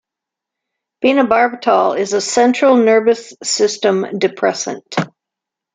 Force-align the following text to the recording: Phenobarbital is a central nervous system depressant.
Phenobarbital 1.03 1.95
is 1.95 2.13
a 2.13 2.21
central 2.21 2.75
nervous 2.75 3.35
system 3.43 4.17
depressant. 4.17 4.95